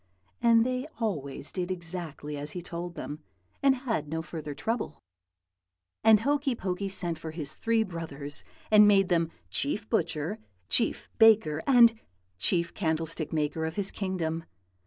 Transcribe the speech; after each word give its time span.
and 0.41 0.65
they 0.65 0.87
always 0.99 1.51
did 1.51 1.69
exactly 1.69 2.35
as 2.35 2.53
he 2.53 2.61
told 2.63 2.95
them, 2.95 3.19
and 3.61 3.75
had 3.85 4.07
no 4.07 4.23
further 4.23 4.55
trouble. 4.55 4.97
"And 6.03 6.21
Hokey 6.21 6.55
Pokey 6.55 6.89
sent 6.89 7.19
for 7.19 7.29
his 7.29 7.53
three 7.57 7.83
brothers, 7.83 8.43
and 8.71 8.87
made 8.87 9.09
them 9.09 9.29
Chief 9.51 9.87
Butcher, 9.87 10.39
Chief 10.69 11.07
Baker, 11.19 11.61
and 11.67 11.99
Chief 12.39 12.73
Candlestick 12.73 13.31
maker 13.31 13.63
of 13.63 13.75
his 13.75 13.91
kingdom. 13.91 14.43